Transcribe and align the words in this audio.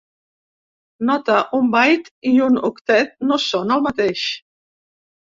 Nota: 1.09 1.35
Un 1.57 1.67
"byte" 1.75 2.31
i 2.31 2.33
un 2.45 2.57
octet 2.71 3.13
no 3.33 3.39
són 3.45 3.75
el 3.77 3.85
mateix. 3.89 4.25